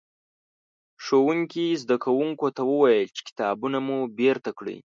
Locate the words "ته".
2.55-2.61